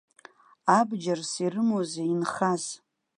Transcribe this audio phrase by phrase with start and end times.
[0.77, 2.63] Абџьарс ирымоузеи инхаз?